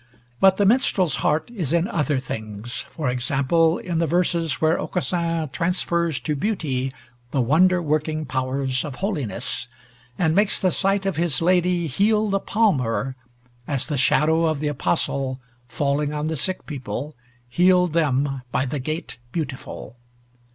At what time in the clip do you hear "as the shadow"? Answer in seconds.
13.67-14.45